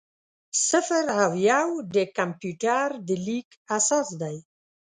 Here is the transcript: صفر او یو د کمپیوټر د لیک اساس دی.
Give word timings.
صفر 0.69 1.03
او 1.23 1.31
یو 1.51 1.67
د 1.95 1.97
کمپیوټر 2.17 2.87
د 3.07 3.09
لیک 3.25 3.47
اساس 3.77 4.07
دی. 4.21 4.37